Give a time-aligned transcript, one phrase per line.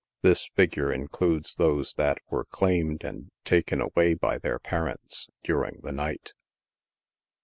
[0.23, 5.91] This figure includes those that were claimed and taken away by their parents during the
[5.91, 6.33] night.